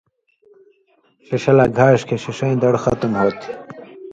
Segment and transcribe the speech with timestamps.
[1.25, 3.49] ݜِݜہ لا گھاݜ کھیں ݜِݜَیں دڑ ختم ہوتھی۔